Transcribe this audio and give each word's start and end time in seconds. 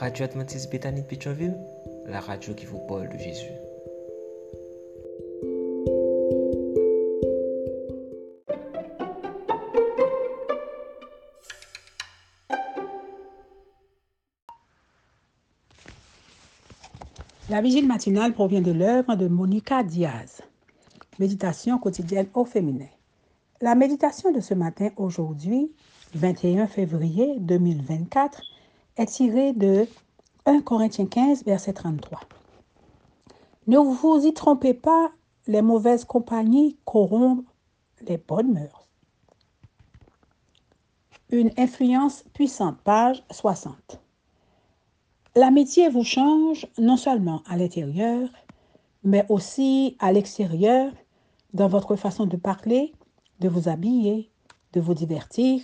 Radio 0.00 0.26
Adventiste 0.26 0.70
Bethany 0.70 1.02
de 1.02 1.54
la 2.08 2.20
radio 2.20 2.54
qui 2.54 2.66
vous 2.66 2.78
parle 2.86 3.08
de 3.08 3.18
Jésus. 3.18 3.50
La 17.50 17.60
vigile 17.60 17.88
matinale 17.88 18.34
provient 18.34 18.60
de 18.60 18.70
l'œuvre 18.70 19.16
de 19.16 19.26
Monica 19.26 19.82
Diaz. 19.82 20.42
Méditation 21.18 21.78
quotidienne 21.78 22.28
au 22.34 22.44
féminin. 22.44 22.86
La 23.60 23.74
méditation 23.74 24.30
de 24.30 24.38
ce 24.38 24.54
matin, 24.54 24.90
aujourd'hui, 24.96 25.72
21 26.14 26.68
février 26.68 27.40
2024, 27.40 28.42
est 28.98 29.06
tirée 29.06 29.52
de 29.52 29.86
1 30.46 30.60
Corinthiens 30.62 31.06
15, 31.06 31.44
verset 31.44 31.72
33. 31.72 32.20
Ne 33.66 33.78
vous 33.78 34.26
y 34.26 34.34
trompez 34.34 34.74
pas, 34.74 35.10
les 35.46 35.62
mauvaises 35.62 36.04
compagnies 36.04 36.76
corrompent 36.84 37.46
les 38.06 38.18
bonnes 38.18 38.52
mœurs. 38.52 38.88
Une 41.30 41.50
influence 41.58 42.24
puissante, 42.32 42.78
page 42.82 43.22
60. 43.30 44.00
L'amitié 45.36 45.88
vous 45.88 46.04
change 46.04 46.66
non 46.78 46.96
seulement 46.96 47.42
à 47.46 47.56
l'intérieur, 47.56 48.28
mais 49.04 49.24
aussi 49.28 49.96
à 50.00 50.12
l'extérieur, 50.12 50.92
dans 51.54 51.68
votre 51.68 51.96
façon 51.96 52.26
de 52.26 52.36
parler, 52.36 52.92
de 53.40 53.48
vous 53.48 53.68
habiller, 53.68 54.30
de 54.72 54.80
vous 54.80 54.94
divertir, 54.94 55.62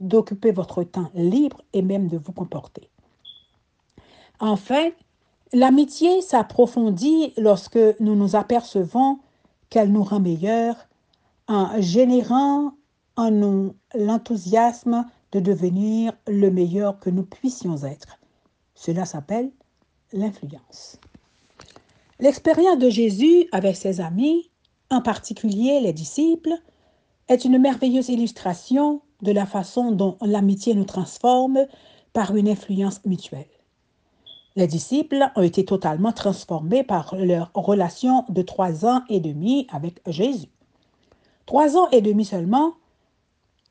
d'occuper 0.00 0.50
votre 0.50 0.82
temps 0.82 1.10
libre 1.14 1.62
et 1.72 1.82
même 1.82 2.08
de 2.08 2.18
vous 2.18 2.32
comporter. 2.32 2.90
Enfin, 4.40 4.90
l'amitié 5.52 6.22
s'approfondit 6.22 7.34
lorsque 7.36 7.78
nous 8.00 8.16
nous 8.16 8.36
apercevons 8.36 9.18
qu'elle 9.68 9.92
nous 9.92 10.02
rend 10.02 10.20
meilleurs 10.20 10.88
en 11.46 11.80
générant 11.80 12.72
en 13.16 13.30
nous 13.30 13.74
l'enthousiasme 13.94 15.04
de 15.32 15.40
devenir 15.40 16.12
le 16.26 16.50
meilleur 16.50 16.98
que 16.98 17.10
nous 17.10 17.24
puissions 17.24 17.84
être. 17.84 18.18
Cela 18.74 19.04
s'appelle 19.04 19.50
l'influence. 20.12 20.98
L'expérience 22.18 22.78
de 22.78 22.90
Jésus 22.90 23.46
avec 23.52 23.76
ses 23.76 24.00
amis, 24.00 24.50
en 24.90 25.02
particulier 25.02 25.80
les 25.80 25.92
disciples, 25.92 26.54
est 27.28 27.44
une 27.44 27.58
merveilleuse 27.58 28.08
illustration 28.08 29.02
de 29.22 29.32
la 29.32 29.46
façon 29.46 29.92
dont 29.92 30.16
l'amitié 30.22 30.74
nous 30.74 30.84
transforme 30.84 31.66
par 32.12 32.34
une 32.34 32.48
influence 32.48 33.04
mutuelle. 33.04 33.46
Les 34.56 34.66
disciples 34.66 35.30
ont 35.36 35.42
été 35.42 35.64
totalement 35.64 36.12
transformés 36.12 36.82
par 36.82 37.14
leur 37.16 37.50
relation 37.54 38.24
de 38.28 38.42
trois 38.42 38.84
ans 38.84 39.02
et 39.08 39.20
demi 39.20 39.66
avec 39.70 40.00
Jésus. 40.06 40.48
Trois 41.46 41.76
ans 41.76 41.88
et 41.90 42.00
demi 42.00 42.24
seulement, 42.24 42.74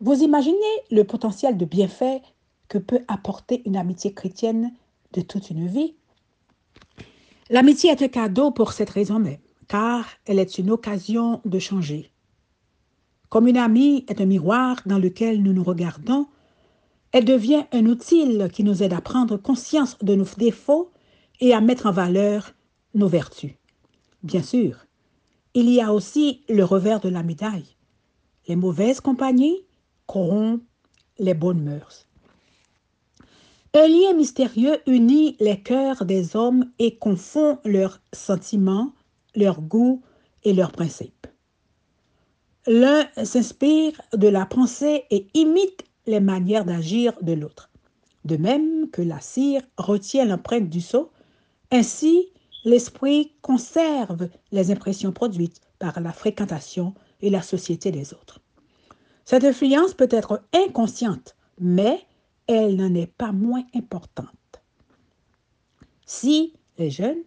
vous 0.00 0.22
imaginez 0.22 0.56
le 0.90 1.04
potentiel 1.04 1.56
de 1.56 1.64
bienfait 1.64 2.22
que 2.68 2.78
peut 2.78 3.04
apporter 3.06 3.62
une 3.66 3.76
amitié 3.76 4.14
chrétienne 4.14 4.72
de 5.12 5.20
toute 5.20 5.50
une 5.50 5.66
vie? 5.66 5.94
L'amitié 7.50 7.90
est 7.90 8.02
un 8.02 8.08
cadeau 8.08 8.50
pour 8.50 8.72
cette 8.72 8.90
raison 8.90 9.18
même, 9.18 9.38
car 9.68 10.06
elle 10.26 10.38
est 10.38 10.58
une 10.58 10.70
occasion 10.70 11.42
de 11.44 11.58
changer. 11.58 12.11
Comme 13.32 13.48
une 13.48 13.56
amie 13.56 14.04
est 14.08 14.20
un 14.20 14.26
miroir 14.26 14.82
dans 14.84 14.98
lequel 14.98 15.42
nous 15.42 15.54
nous 15.54 15.64
regardons, 15.64 16.26
elle 17.12 17.24
devient 17.24 17.64
un 17.72 17.86
outil 17.86 18.38
qui 18.52 18.62
nous 18.62 18.82
aide 18.82 18.92
à 18.92 19.00
prendre 19.00 19.38
conscience 19.38 19.96
de 20.02 20.14
nos 20.14 20.26
défauts 20.36 20.90
et 21.40 21.54
à 21.54 21.62
mettre 21.62 21.86
en 21.86 21.92
valeur 21.92 22.52
nos 22.92 23.08
vertus. 23.08 23.54
Bien 24.22 24.42
sûr, 24.42 24.84
il 25.54 25.70
y 25.70 25.80
a 25.80 25.94
aussi 25.94 26.42
le 26.50 26.62
revers 26.62 27.00
de 27.00 27.08
la 27.08 27.22
médaille. 27.22 27.78
Les 28.48 28.54
mauvaises 28.54 29.00
compagnies 29.00 29.64
corrompent 30.06 30.60
les 31.18 31.32
bonnes 31.32 31.62
mœurs. 31.62 32.06
Un 33.72 33.88
lien 33.88 34.12
mystérieux 34.12 34.76
unit 34.86 35.38
les 35.40 35.58
cœurs 35.58 36.04
des 36.04 36.36
hommes 36.36 36.70
et 36.78 36.98
confond 36.98 37.58
leurs 37.64 38.02
sentiments, 38.12 38.92
leurs 39.34 39.62
goûts 39.62 40.02
et 40.44 40.52
leurs 40.52 40.72
principes. 40.72 41.28
L'un 42.66 43.08
s'inspire 43.24 44.00
de 44.12 44.28
la 44.28 44.46
pensée 44.46 45.04
et 45.10 45.26
imite 45.34 45.84
les 46.06 46.20
manières 46.20 46.64
d'agir 46.64 47.12
de 47.20 47.32
l'autre. 47.32 47.70
De 48.24 48.36
même 48.36 48.88
que 48.90 49.02
la 49.02 49.20
cire 49.20 49.62
retient 49.76 50.24
l'empreinte 50.24 50.68
du 50.68 50.80
sceau, 50.80 51.10
ainsi 51.72 52.28
l'esprit 52.64 53.32
conserve 53.42 54.28
les 54.52 54.70
impressions 54.70 55.10
produites 55.10 55.60
par 55.80 56.00
la 56.00 56.12
fréquentation 56.12 56.94
et 57.20 57.30
la 57.30 57.42
société 57.42 57.90
des 57.90 58.14
autres. 58.14 58.40
Cette 59.24 59.44
influence 59.44 59.94
peut 59.94 60.08
être 60.10 60.42
inconsciente, 60.52 61.34
mais 61.58 62.06
elle 62.46 62.76
n'en 62.76 62.94
est 62.94 63.12
pas 63.12 63.32
moins 63.32 63.64
importante. 63.74 64.28
Si 66.06 66.54
les 66.78 66.90
jeunes 66.90 67.22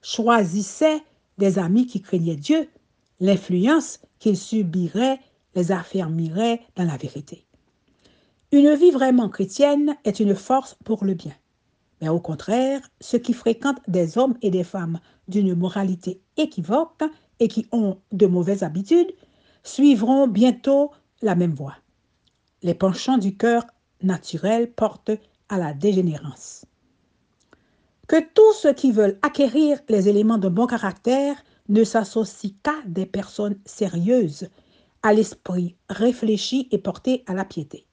choisissaient 0.00 1.02
des 1.36 1.58
amis 1.58 1.86
qui 1.86 2.00
craignaient 2.00 2.36
Dieu, 2.36 2.68
l'influence 3.20 4.00
qu'ils 4.22 4.38
subiraient 4.38 5.18
les 5.56 5.72
affermirait 5.72 6.60
dans 6.76 6.84
la 6.84 6.96
vérité. 6.96 7.44
Une 8.52 8.72
vie 8.76 8.92
vraiment 8.92 9.28
chrétienne 9.28 9.96
est 10.04 10.20
une 10.20 10.36
force 10.36 10.76
pour 10.84 11.04
le 11.04 11.14
bien. 11.14 11.32
Mais 12.00 12.08
au 12.08 12.20
contraire, 12.20 12.80
ceux 13.00 13.18
qui 13.18 13.32
fréquentent 13.32 13.82
des 13.88 14.18
hommes 14.18 14.38
et 14.40 14.50
des 14.50 14.62
femmes 14.62 15.00
d'une 15.26 15.56
moralité 15.56 16.20
équivoque 16.36 17.02
et 17.40 17.48
qui 17.48 17.66
ont 17.72 17.98
de 18.12 18.26
mauvaises 18.26 18.62
habitudes 18.62 19.12
suivront 19.64 20.28
bientôt 20.28 20.92
la 21.20 21.34
même 21.34 21.54
voie. 21.54 21.74
Les 22.62 22.74
penchants 22.74 23.18
du 23.18 23.36
cœur 23.36 23.64
naturel 24.02 24.70
porte 24.70 25.10
à 25.48 25.58
la 25.58 25.74
dégénérance. 25.74 26.64
Que 28.06 28.20
tous 28.34 28.52
ceux 28.52 28.72
qui 28.72 28.92
veulent 28.92 29.18
acquérir 29.22 29.80
les 29.88 30.08
éléments 30.08 30.38
de 30.38 30.48
bon 30.48 30.68
caractère 30.68 31.42
ne 31.72 31.84
s'associent 31.84 32.54
qu'à 32.62 32.76
des 32.86 33.06
personnes 33.06 33.58
sérieuses, 33.64 34.48
à 35.02 35.12
l'esprit 35.12 35.74
réfléchi 35.88 36.68
et 36.70 36.78
porté 36.78 37.24
à 37.26 37.34
la 37.34 37.44
piété. 37.44 37.86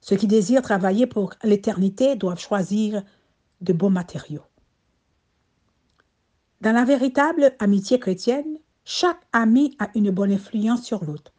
Ceux 0.00 0.16
qui 0.16 0.26
désirent 0.26 0.62
travailler 0.62 1.06
pour 1.06 1.32
l'éternité 1.42 2.16
doivent 2.16 2.38
choisir 2.38 3.02
de 3.60 3.72
bons 3.72 3.90
matériaux. 3.90 4.44
Dans 6.60 6.72
la 6.72 6.84
véritable 6.84 7.56
amitié 7.58 7.98
chrétienne, 7.98 8.58
chaque 8.84 9.22
ami 9.32 9.74
a 9.78 9.88
une 9.94 10.10
bonne 10.10 10.32
influence 10.32 10.84
sur 10.84 11.04
l'autre, 11.04 11.32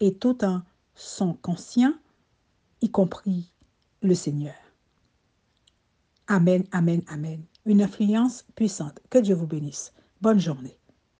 et 0.00 0.14
tout 0.14 0.44
en 0.44 0.62
sont 0.94 1.34
conscients 1.34 1.94
y 2.80 2.90
compris 2.90 3.52
le 4.00 4.14
Seigneur. 4.14 4.54
Amen, 6.28 6.64
amen, 6.72 7.02
amen. 7.08 7.42
Une 7.66 7.82
influence 7.82 8.44
puissante. 8.54 9.00
Que 9.10 9.18
Dieu 9.18 9.34
vous 9.34 9.46
bénisse. 9.46 9.92
Bonne 10.22 10.40
journée. 10.40 10.79